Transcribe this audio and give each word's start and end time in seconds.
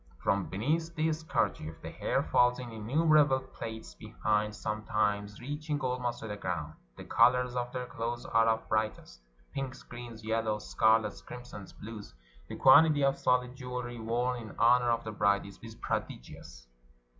From 0.23 0.45
beneath 0.49 0.95
this 0.95 1.21
kerchief 1.21 1.79
the 1.83 1.91
hair 1.91 2.23
falls 2.23 2.57
in 2.57 2.71
innumerable 2.71 3.39
plaits 3.39 3.93
behind, 3.93 4.55
sometimes 4.55 5.39
reaching 5.39 5.79
almost 5.79 6.21
to 6.21 6.27
the 6.27 6.37
ground. 6.37 6.73
The 6.97 7.03
colors 7.03 7.53
of 7.55 7.71
their 7.71 7.85
clothes 7.85 8.25
are 8.25 8.47
of 8.47 8.61
the 8.61 8.67
brightest— 8.67 9.21
pinks, 9.53 9.83
greens, 9.83 10.23
yellows, 10.25 10.67
scarlets, 10.67 11.21
crimsons, 11.21 11.71
blues. 11.71 12.15
The 12.49 12.55
quantity 12.55 13.03
of 13.03 13.13
soUd 13.19 13.53
jewelry 13.55 13.99
worn 13.99 14.41
in 14.41 14.55
honor 14.57 14.89
of 14.89 15.03
the 15.03 15.11
bride 15.11 15.45
is 15.45 15.59
prodigious. 15.75 16.65